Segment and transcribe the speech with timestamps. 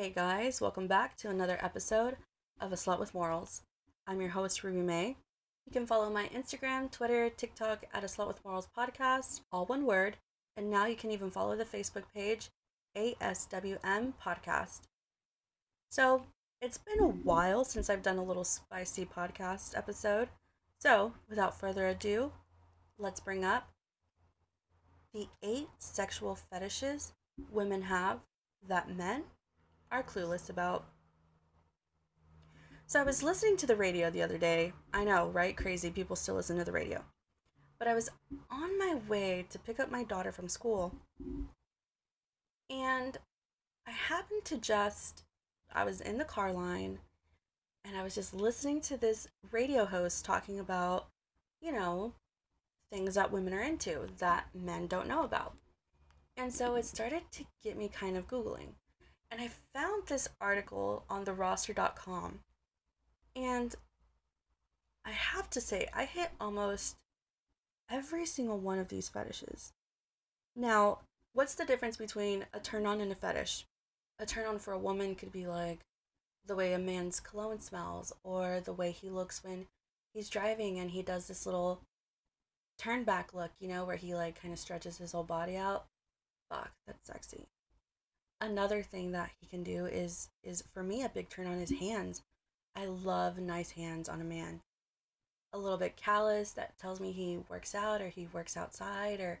[0.00, 2.16] Hey guys, welcome back to another episode
[2.58, 3.60] of A Slut with Morals.
[4.06, 5.18] I'm your host, Ruby May.
[5.66, 9.84] You can follow my Instagram, Twitter, TikTok at A Slut with Morals podcast, all one
[9.84, 10.16] word.
[10.56, 12.48] And now you can even follow the Facebook page,
[12.96, 14.84] ASWM Podcast.
[15.90, 16.22] So,
[16.62, 20.30] it's been a while since I've done a little spicy podcast episode.
[20.78, 22.32] So, without further ado,
[22.96, 23.68] let's bring up
[25.12, 27.12] the eight sexual fetishes
[27.52, 28.20] women have
[28.66, 29.24] that men
[29.90, 30.86] are clueless about.
[32.86, 34.72] So I was listening to the radio the other day.
[34.92, 35.56] I know, right?
[35.56, 35.90] Crazy.
[35.90, 37.04] People still listen to the radio.
[37.78, 38.10] But I was
[38.50, 40.94] on my way to pick up my daughter from school.
[42.68, 43.16] And
[43.86, 45.24] I happened to just,
[45.72, 46.98] I was in the car line
[47.84, 51.06] and I was just listening to this radio host talking about,
[51.60, 52.12] you know,
[52.92, 55.54] things that women are into that men don't know about.
[56.36, 58.74] And so it started to get me kind of Googling.
[59.30, 62.40] And I found this article on the rooster.com.
[63.36, 63.74] And
[65.04, 66.96] I have to say, I hit almost
[67.88, 69.72] every single one of these fetishes.
[70.56, 70.98] Now,
[71.32, 73.66] what's the difference between a turn on and a fetish?
[74.18, 75.80] A turn on for a woman could be like
[76.46, 79.66] the way a man's cologne smells, or the way he looks when
[80.12, 81.80] he's driving and he does this little
[82.78, 85.86] turn back look, you know, where he like kind of stretches his whole body out.
[86.48, 87.46] Fuck, that's sexy
[88.40, 91.72] another thing that he can do is is for me a big turn on his
[91.72, 92.22] hands.
[92.74, 94.60] I love nice hands on a man.
[95.52, 99.40] A little bit callous that tells me he works out or he works outside or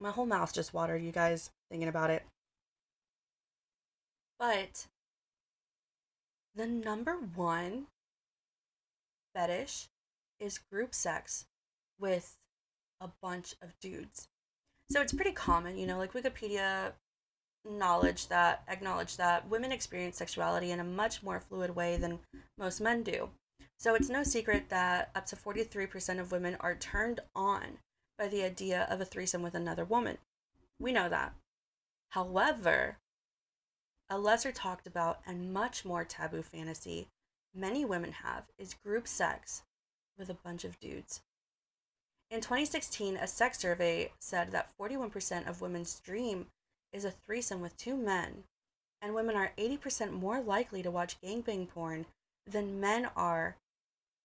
[0.00, 2.24] my whole mouth just watered, you guys, thinking about it.
[4.38, 4.86] But
[6.54, 7.88] the number one
[9.34, 9.88] fetish
[10.40, 11.46] is group sex
[11.98, 12.36] with
[13.00, 14.28] a bunch of dudes.
[14.90, 16.92] So it's pretty common, you know, like Wikipedia
[17.68, 22.20] knowledge that acknowledge that women experience sexuality in a much more fluid way than
[22.56, 23.30] most men do.
[23.78, 27.78] So it's no secret that up to 43% of women are turned on
[28.18, 30.18] by the idea of a threesome with another woman.
[30.80, 31.34] We know that.
[32.10, 32.96] However,
[34.10, 37.08] a lesser talked about and much more taboo fantasy
[37.54, 39.62] many women have is group sex
[40.16, 41.20] with a bunch of dudes.
[42.30, 46.46] In 2016, a sex survey said that 41% of women's dream
[46.92, 48.44] is a threesome with two men,
[49.00, 52.06] and women are 80% more likely to watch gangbang porn
[52.46, 53.56] than men are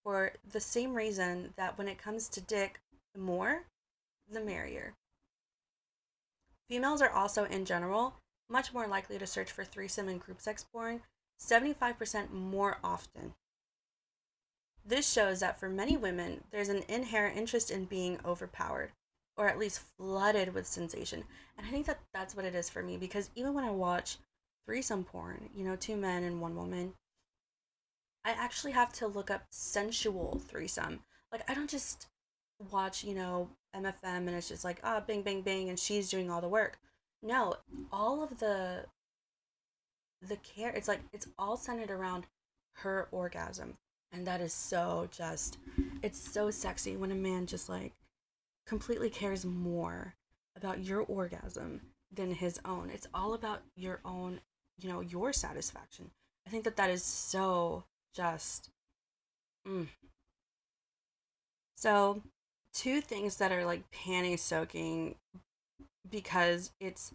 [0.04, 2.80] for the same reason that when it comes to dick,
[3.14, 3.64] the more,
[4.30, 4.94] the merrier.
[6.70, 8.16] Females are also, in general,
[8.50, 11.02] much more likely to search for threesome and group sex porn,
[11.40, 13.34] 75% more often.
[14.86, 18.92] This shows that for many women, there's an inherent interest in being overpowered
[19.38, 21.24] or at least flooded with sensation.
[21.58, 24.18] And I think that that's what it is for me because even when I watch
[24.66, 26.94] threesome porn, you know, two men and one woman,
[28.26, 31.00] I actually have to look up sensual threesome.
[31.32, 32.08] Like I don't just
[32.72, 36.30] watch, you know, MFM and it's just like, ah, bing, bing, bing, and she's doing
[36.30, 36.80] all the work.
[37.22, 37.56] No,
[37.92, 38.86] all of the
[40.22, 42.26] the care it's like it's all centered around
[42.74, 43.78] her orgasm.
[44.12, 45.58] And that is so just
[46.02, 47.94] it's so sexy when a man just like
[48.66, 50.16] completely cares more
[50.56, 51.82] about your orgasm
[52.12, 52.90] than his own.
[52.94, 54.40] It's all about your own,
[54.80, 56.12] you know, your satisfaction.
[56.48, 58.70] I think that that is so just.
[59.68, 59.88] Mm.
[61.76, 62.22] So,
[62.74, 65.16] two things that are like panty soaking
[66.10, 67.14] because it's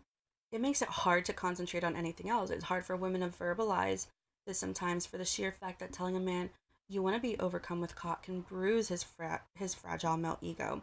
[0.51, 2.51] it makes it hard to concentrate on anything else.
[2.51, 4.07] It's hard for women to verbalize
[4.47, 6.51] this sometimes for the sheer fact that telling a man
[6.89, 10.83] you want to be overcome with cock can bruise his fra- his fragile male ego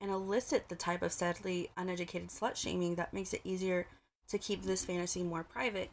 [0.00, 3.86] and elicit the type of sadly uneducated slut shaming that makes it easier
[4.28, 5.90] to keep this fantasy more private.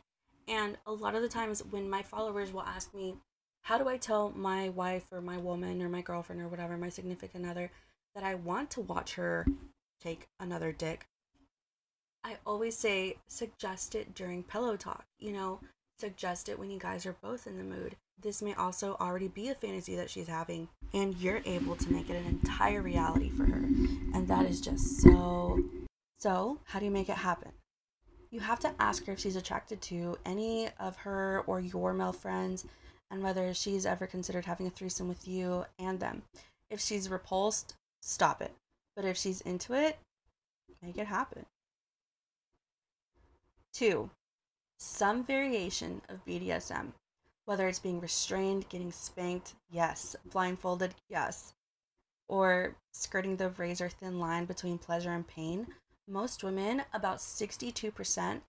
[0.48, 3.15] And a lot of the times when my followers will ask me,
[3.62, 6.89] how do I tell my wife or my woman or my girlfriend or whatever, my
[6.89, 7.69] significant other,
[8.15, 9.45] that I want to watch her
[10.01, 11.06] take another dick?
[12.24, 15.06] I always say suggest it during pillow talk.
[15.19, 15.60] You know,
[16.00, 17.95] suggest it when you guys are both in the mood.
[18.21, 22.10] This may also already be a fantasy that she's having, and you're able to make
[22.10, 23.63] it an entire reality for her.
[24.13, 25.59] And that is just so.
[26.19, 27.51] So, how do you make it happen?
[28.30, 32.13] you have to ask her if she's attracted to any of her or your male
[32.13, 32.65] friends
[33.09, 36.24] and whether she's ever considered having a threesome with you and them.
[36.69, 38.54] If she's repulsed, stop it.
[38.95, 39.98] But if she's into it,
[40.81, 41.45] make it happen.
[43.74, 44.10] Two,
[44.77, 46.88] some variation of BDSM,
[47.45, 51.53] whether it's being restrained, getting spanked, yes, blindfolded, yes,
[52.27, 55.68] or skirting the razor thin line between pleasure and pain,
[56.07, 58.41] most women, about 62%,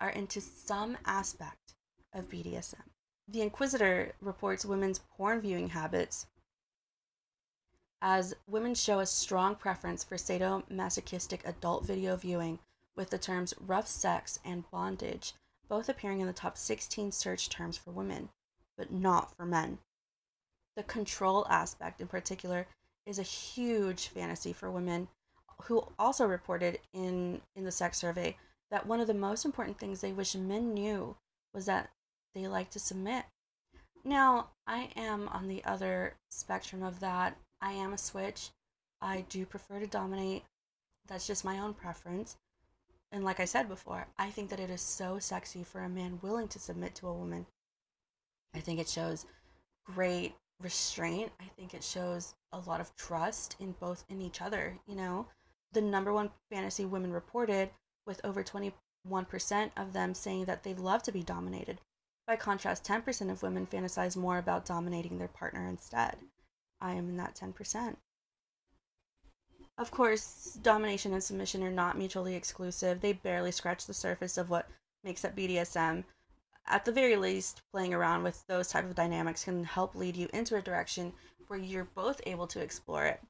[0.00, 1.74] are into some aspect
[2.12, 2.82] of BDSM.
[3.28, 6.26] The Inquisitr reports women's porn viewing habits
[8.02, 12.58] as women show a strong preference for sadomasochistic adult video viewing,
[12.94, 15.34] with the terms rough sex and bondage
[15.68, 18.28] both appearing in the top 16 search terms for women,
[18.76, 19.78] but not for men.
[20.76, 22.66] The control aspect, in particular,
[23.06, 25.08] is a huge fantasy for women
[25.62, 28.36] who also reported in in the sex survey
[28.70, 31.16] that one of the most important things they wish men knew
[31.54, 31.90] was that
[32.34, 33.24] they like to submit.
[34.04, 37.36] Now, I am on the other spectrum of that.
[37.60, 38.50] I am a switch.
[39.00, 40.44] I do prefer to dominate.
[41.06, 42.36] That's just my own preference.
[43.12, 46.18] And like I said before, I think that it is so sexy for a man
[46.22, 47.46] willing to submit to a woman.
[48.54, 49.26] I think it shows
[49.84, 51.32] great restraint.
[51.40, 55.26] I think it shows a lot of trust in both in each other, you know
[55.76, 57.70] the number one fantasy women reported,
[58.06, 58.72] with over 21%
[59.76, 61.80] of them saying that they love to be dominated.
[62.26, 66.16] By contrast, 10% of women fantasize more about dominating their partner instead.
[66.80, 67.96] I am in that 10%.
[69.76, 73.02] Of course, domination and submission are not mutually exclusive.
[73.02, 74.68] They barely scratch the surface of what
[75.04, 76.04] makes up BDSM.
[76.68, 80.28] At the very least, playing around with those type of dynamics can help lead you
[80.32, 81.12] into a direction
[81.46, 83.20] where you're both able to explore it.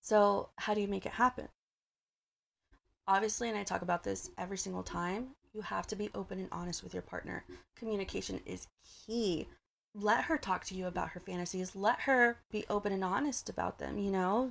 [0.00, 1.48] So, how do you make it happen?
[3.06, 6.48] Obviously, and I talk about this every single time, you have to be open and
[6.50, 7.44] honest with your partner.
[7.76, 8.66] Communication is
[9.06, 9.46] key.
[9.94, 11.76] Let her talk to you about her fantasies.
[11.76, 14.50] Let her be open and honest about them, you know?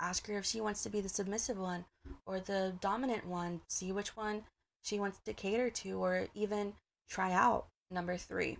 [0.00, 1.84] Ask her if she wants to be the submissive one
[2.24, 3.60] or the dominant one.
[3.68, 4.44] See which one
[4.88, 6.72] she wants to cater to or even
[7.08, 7.66] try out.
[7.90, 8.58] Number three,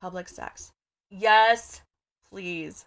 [0.00, 0.72] public sex.
[1.08, 1.82] Yes,
[2.30, 2.86] please.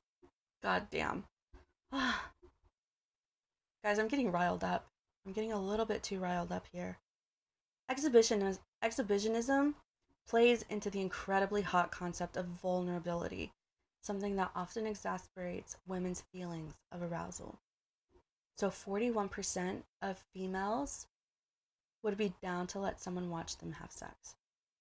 [0.62, 1.24] God damn.
[1.92, 4.88] Guys, I'm getting riled up.
[5.26, 6.98] I'm getting a little bit too riled up here.
[7.90, 9.76] Exhibitionism, exhibitionism
[10.28, 13.52] plays into the incredibly hot concept of vulnerability,
[14.02, 17.60] something that often exasperates women's feelings of arousal.
[18.58, 21.08] So, 41% of females
[22.06, 24.36] would be down to let someone watch them have sex.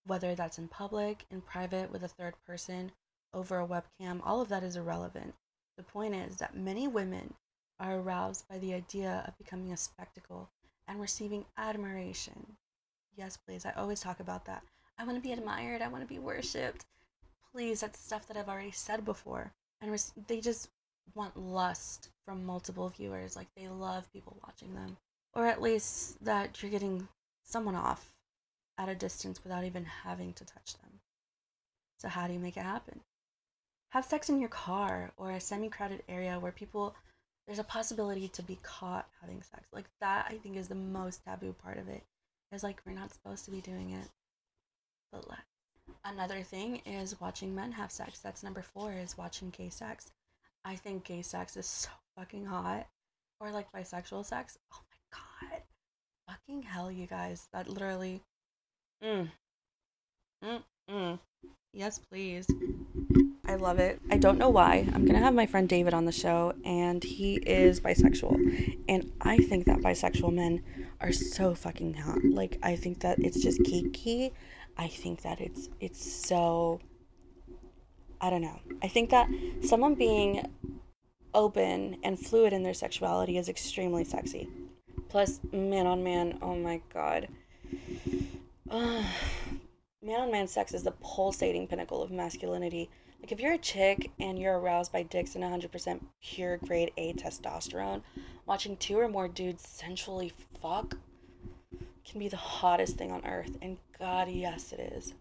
[0.06, 2.92] Whether that's in public, in private, with a third person,
[3.32, 5.34] over a webcam, all of that is irrelevant.
[5.78, 7.32] The point is that many women
[7.80, 10.50] are aroused by the idea of becoming a spectacle
[10.86, 12.56] and receiving admiration.
[13.16, 13.64] Yes, please.
[13.64, 14.62] I always talk about that.
[14.98, 15.80] I want to be admired.
[15.80, 16.84] I want to be worshipped.
[17.52, 19.50] Please, that's stuff that I've already said before.
[19.80, 19.98] And
[20.28, 20.68] they just
[21.14, 23.34] want lust from multiple viewers.
[23.34, 24.98] Like they love people watching them.
[25.34, 27.08] Or at least that you're getting
[27.42, 28.12] someone off
[28.78, 31.00] at a distance without even having to touch them.
[31.98, 33.00] So, how do you make it happen?
[33.90, 36.94] Have sex in your car or a semi crowded area where people
[37.46, 39.68] there's a possibility to be caught having sex.
[39.72, 42.02] Like that I think is the most taboo part of it.
[42.50, 42.56] it.
[42.56, 44.08] Is like we're not supposed to be doing it.
[45.12, 45.40] But let
[46.04, 48.20] another thing is watching men have sex.
[48.20, 50.10] That's number four is watching gay sex.
[50.64, 52.86] I think gay sex is so fucking hot.
[53.40, 54.58] Or like bisexual sex.
[54.72, 54.93] Oh my
[55.40, 55.62] god.
[56.28, 57.48] Fucking hell, you guys.
[57.52, 58.22] That literally
[59.04, 59.30] Mm.
[60.42, 61.18] Mm mm.
[61.72, 62.46] Yes, please.
[63.46, 64.00] I love it.
[64.10, 64.88] I don't know why.
[64.94, 68.78] I'm going to have my friend David on the show, and he is bisexual.
[68.88, 70.62] And I think that bisexual men
[71.00, 72.24] are so fucking hot.
[72.24, 74.32] Like, I think that it's just kiki.
[74.78, 76.80] I think that it's it's so
[78.20, 78.58] I don't know.
[78.82, 79.28] I think that
[79.62, 80.46] someone being
[81.34, 84.48] open and fluid in their sexuality is extremely sexy.
[85.08, 87.28] Plus, man on man, oh my god.
[88.70, 92.90] Man on man sex is the pulsating pinnacle of masculinity.
[93.20, 97.14] Like if you're a chick and you're aroused by dicks and 100% pure grade A
[97.14, 98.02] testosterone,
[98.44, 100.98] watching two or more dudes sensually fuck
[102.06, 103.56] can be the hottest thing on earth.
[103.62, 105.14] And God, yes, it is.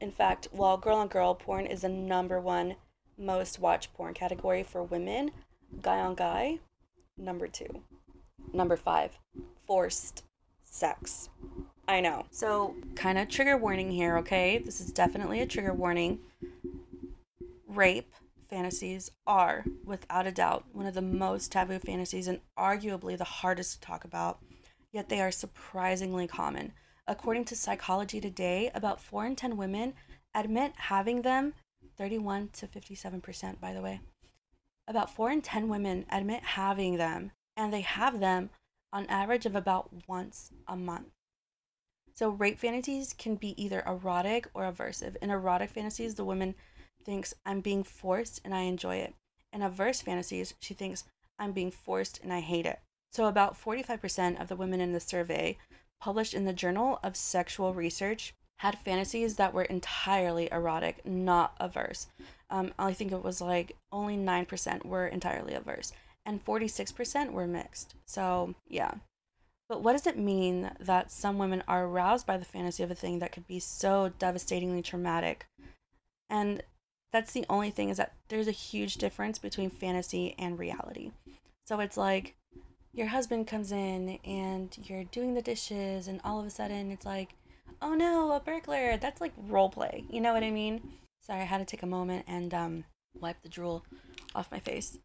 [0.00, 2.76] In fact, while girl on girl porn is the number one
[3.18, 5.32] most watched porn category for women,
[5.82, 6.60] guy on guy,
[7.18, 7.82] number two.
[8.52, 9.18] Number five,
[9.66, 10.24] forced
[10.64, 11.28] sex.
[11.86, 12.26] I know.
[12.30, 14.58] So, kind of trigger warning here, okay?
[14.58, 16.20] This is definitely a trigger warning
[17.66, 18.12] rape
[18.48, 23.74] fantasies are, without a doubt, one of the most taboo fantasies and arguably the hardest
[23.74, 24.38] to talk about.
[24.90, 26.72] yet they are surprisingly common.
[27.06, 29.94] According to Psychology Today, about 4 in 10 women
[30.34, 31.54] admit having them,
[31.96, 34.00] 31 to 57%, by the way.
[34.86, 38.48] About 4 in 10 women admit having them, and they have them
[38.92, 41.08] on average of about once a month.
[42.14, 45.16] So rape fantasies can be either erotic or aversive.
[45.20, 46.54] In erotic fantasies, the woman
[47.04, 49.14] thinks I'm being forced and I enjoy it.
[49.52, 51.04] In averse fantasies, she thinks
[51.38, 52.80] I'm being forced and I hate it.
[53.12, 55.58] So about 45% of the women in the survey
[56.00, 62.08] published in the Journal of Sexual Research had fantasies that were entirely erotic, not averse.
[62.50, 65.92] Um, I think it was like only 9% were entirely averse,
[66.28, 67.94] and 46% were mixed.
[68.04, 68.92] So, yeah.
[69.66, 72.94] But what does it mean that some women are aroused by the fantasy of a
[72.94, 75.46] thing that could be so devastatingly traumatic?
[76.28, 76.62] And
[77.14, 81.12] that's the only thing is that there's a huge difference between fantasy and reality.
[81.66, 82.34] So it's like
[82.92, 87.06] your husband comes in and you're doing the dishes, and all of a sudden it's
[87.06, 87.30] like,
[87.80, 88.98] oh no, a burglar.
[88.98, 90.04] That's like role play.
[90.10, 90.92] You know what I mean?
[91.22, 92.84] Sorry, I had to take a moment and um,
[93.18, 93.82] wipe the drool
[94.34, 94.98] off my face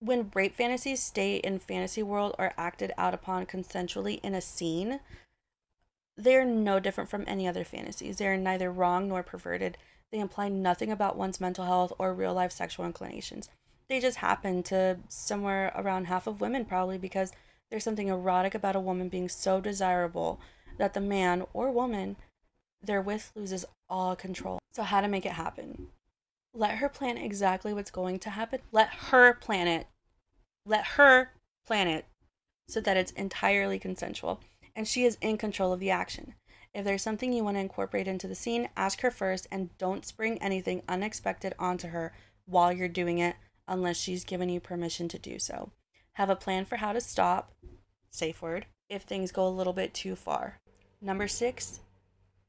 [0.00, 5.00] when rape fantasies stay in fantasy world or acted out upon consensually in a scene,
[6.16, 8.16] they're no different from any other fantasies.
[8.16, 9.76] They are neither wrong nor perverted.
[10.10, 13.48] They imply nothing about one's mental health or real life sexual inclinations.
[13.88, 17.32] They just happen to somewhere around half of women, probably because
[17.70, 20.40] there's something erotic about a woman being so desirable
[20.78, 22.16] that the man or woman
[22.82, 24.58] they're with loses all control.
[24.72, 25.88] So, how to make it happen?
[26.52, 28.60] Let her plan exactly what's going to happen.
[28.72, 29.86] Let her plan it.
[30.66, 31.30] Let her
[31.66, 32.06] plan it
[32.68, 34.40] so that it's entirely consensual
[34.74, 36.34] and she is in control of the action.
[36.72, 40.06] If there's something you want to incorporate into the scene, ask her first and don't
[40.06, 42.12] spring anything unexpected onto her
[42.46, 45.72] while you're doing it unless she's given you permission to do so.
[46.12, 47.52] Have a plan for how to stop,
[48.10, 50.60] safe word, if things go a little bit too far.
[51.00, 51.80] Number six,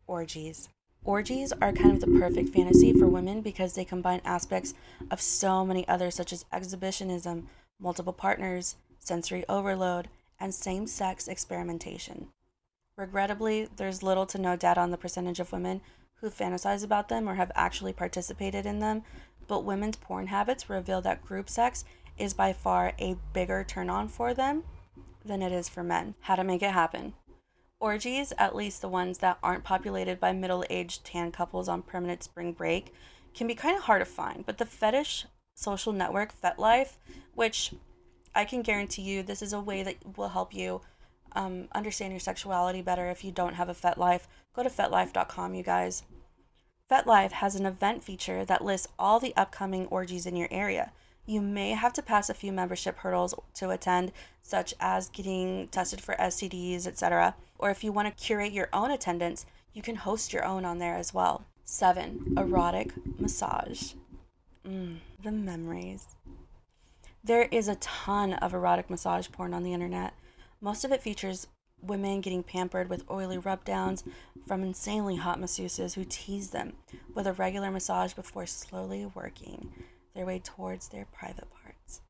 [0.08, 0.70] orgies.
[1.04, 4.76] Orgies are kind of the perfect fantasy for women because they combine aspects
[5.10, 7.48] of so many others, such as exhibitionism,
[7.80, 12.28] multiple partners, sensory overload, and same sex experimentation.
[12.96, 15.82] Regrettably, there's little to no data on the percentage of women
[16.16, 19.02] who fantasize about them or have actually participated in them,
[19.48, 21.84] but women's porn habits reveal that group sex
[22.16, 24.64] is by far a bigger turn on for them
[25.26, 26.14] than it is for men.
[26.22, 27.14] How to make it happen.
[27.82, 32.22] Orgies, at least the ones that aren't populated by middle aged tan couples on permanent
[32.22, 32.94] spring break,
[33.34, 36.98] can be kind of hard to find, but the fetish social network FetLife,
[37.34, 37.74] which
[38.36, 40.82] I can guarantee you this is a way that will help you
[41.32, 44.28] um, understand your sexuality better if you don't have a FetLife.
[44.56, 46.04] Go to FetLife.com, you guys.
[46.90, 50.92] FetLife has an event feature that lists all the upcoming orgies in your area.
[51.26, 54.12] You may have to pass a few membership hurdles to attend,
[54.44, 57.36] such as getting tested for STDs, etc.
[57.62, 60.80] Or if you want to curate your own attendance, you can host your own on
[60.80, 61.46] there as well.
[61.64, 62.34] 7.
[62.36, 63.94] Erotic massage.
[64.68, 66.16] Mm, the memories.
[67.24, 70.14] There is a ton of erotic massage porn on the internet.
[70.60, 71.48] Most of it features
[71.82, 74.04] women getting pampered with oily rub downs
[74.48, 76.74] from insanely hot masseuses who tease them
[77.14, 79.72] with a regular massage before slowly working
[80.16, 82.02] their way towards their private parts.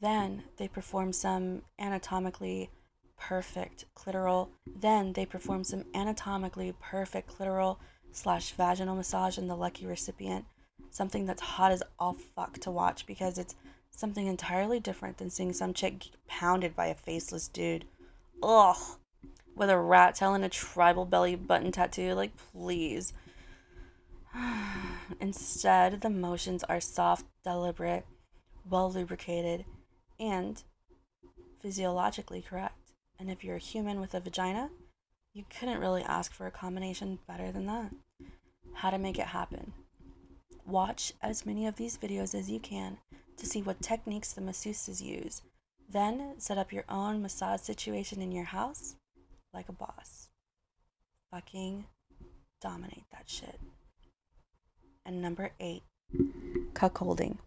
[0.00, 2.70] Then they perform some anatomically
[3.18, 4.48] perfect clitoral.
[4.66, 7.78] Then they perform some anatomically perfect clitoral
[8.12, 10.44] slash vaginal massage in the lucky recipient
[10.90, 13.54] something that's hot as all fuck to watch because it's
[13.90, 17.84] something entirely different than seeing some chick pounded by a faceless dude.
[18.42, 18.76] Ugh.
[19.54, 22.14] With a rat tail and a tribal belly button tattoo.
[22.14, 23.12] Like, please.
[25.20, 28.06] Instead, the motions are soft, deliberate,
[28.68, 29.64] well lubricated,
[30.20, 30.62] and
[31.60, 32.77] physiologically correct.
[33.18, 34.70] And if you're a human with a vagina,
[35.34, 37.92] you couldn't really ask for a combination better than that.
[38.74, 39.72] How to make it happen.
[40.66, 42.98] Watch as many of these videos as you can
[43.36, 45.42] to see what techniques the masseuses use.
[45.90, 48.96] Then set up your own massage situation in your house
[49.54, 50.28] like a boss.
[51.32, 51.86] Fucking
[52.60, 53.58] dominate that shit.
[55.04, 55.82] And number eight,
[56.74, 57.38] cuckolding.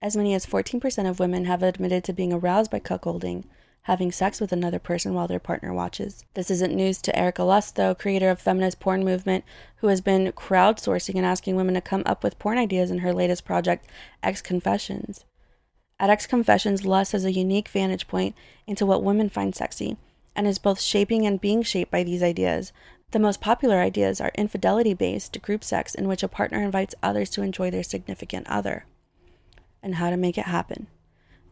[0.00, 3.44] As many as 14% of women have admitted to being aroused by cuckolding,
[3.82, 6.22] having sex with another person while their partner watches.
[6.34, 9.44] This isn't news to Erika Lust, though, creator of feminist porn movement,
[9.76, 13.14] who has been crowdsourcing and asking women to come up with porn ideas in her
[13.14, 13.86] latest project,
[14.22, 15.24] X Confessions.
[15.98, 18.34] At X Confessions, Lust has a unique vantage point
[18.66, 19.96] into what women find sexy,
[20.36, 22.72] and is both shaping and being shaped by these ideas.
[23.10, 27.30] The most popular ideas are infidelity based group sex, in which a partner invites others
[27.30, 28.84] to enjoy their significant other,
[29.82, 30.88] and how to make it happen.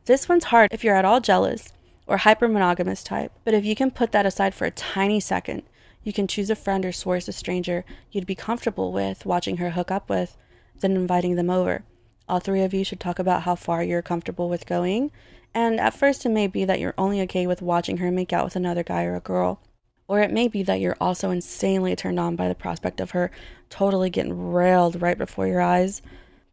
[0.04, 1.72] This one's hard if you're at all jealous
[2.06, 3.32] or hyper monogamous type.
[3.44, 5.62] But if you can put that aside for a tiny second,
[6.02, 9.70] you can choose a friend or source a stranger you'd be comfortable with watching her
[9.70, 10.36] hook up with,
[10.80, 11.82] then inviting them over.
[12.28, 15.10] All three of you should talk about how far you're comfortable with going.
[15.54, 18.44] And at first, it may be that you're only okay with watching her make out
[18.44, 19.60] with another guy or a girl.
[20.08, 23.30] Or it may be that you're also insanely turned on by the prospect of her
[23.70, 26.02] totally getting railed right before your eyes.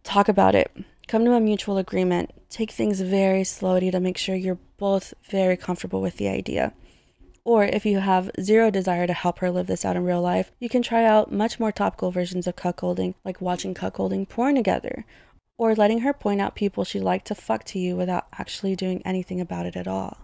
[0.04, 0.72] Talk about it.
[1.08, 2.32] Come to a mutual agreement.
[2.50, 6.74] Take things very slowly to make sure you're both very comfortable with the idea.
[7.46, 10.52] Or if you have zero desire to help her live this out in real life,
[10.60, 15.06] you can try out much more topical versions of cuckolding, like watching cuckolding porn together,
[15.58, 19.02] or letting her point out people she'd like to fuck to you without actually doing
[19.04, 20.20] anything about it at all.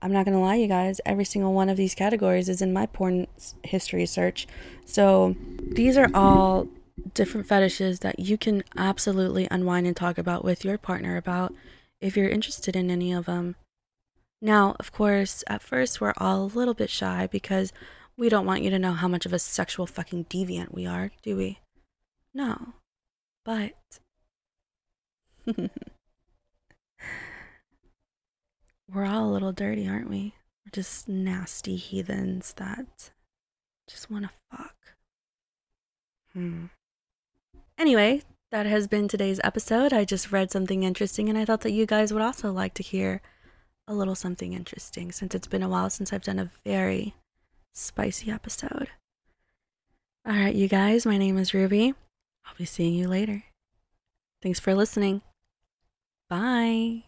[0.00, 2.86] I'm not gonna lie, you guys, every single one of these categories is in my
[2.86, 3.26] porn
[3.64, 4.46] history search.
[4.84, 6.68] So these are all
[7.14, 11.54] different fetishes that you can absolutely unwind and talk about with your partner about
[12.00, 13.56] if you're interested in any of them.
[14.40, 17.72] Now, of course, at first we're all a little bit shy because
[18.16, 21.10] we don't want you to know how much of a sexual fucking deviant we are,
[21.22, 21.58] do we?
[22.34, 22.74] No.
[23.44, 23.74] But.
[28.92, 30.34] we're all a little dirty, aren't we?
[30.64, 33.10] We're just nasty heathens that
[33.88, 34.76] just want to fuck.
[36.32, 36.66] Hmm.
[37.78, 39.92] Anyway, that has been today's episode.
[39.92, 42.82] I just read something interesting and I thought that you guys would also like to
[42.82, 43.22] hear
[43.86, 47.14] a little something interesting since it's been a while since I've done a very
[47.72, 48.88] spicy episode.
[50.26, 51.94] All right, you guys, my name is Ruby.
[52.44, 53.44] I'll be seeing you later.
[54.42, 55.22] Thanks for listening.
[56.28, 57.07] Bye.